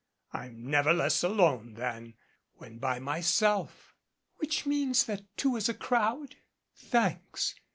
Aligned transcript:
I'm 0.31 0.65
never 0.67 0.93
less 0.93 1.21
alone 1.23 1.75
than 1.75 2.15
when 2.53 2.79
by 2.79 2.97
myself." 2.97 3.93
"Which 4.37 4.65
means 4.65 5.03
that 5.05 5.27
two 5.37 5.55
is 5.57 5.69
a 5.69 5.75
crowd? 5.75 6.37
Thanks. 6.75 7.53